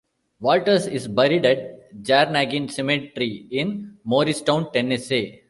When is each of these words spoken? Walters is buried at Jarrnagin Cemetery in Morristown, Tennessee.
Walters 0.39 0.87
is 0.87 1.07
buried 1.07 1.45
at 1.45 1.93
Jarrnagin 2.01 2.71
Cemetery 2.71 3.45
in 3.51 3.99
Morristown, 4.03 4.71
Tennessee. 4.73 5.37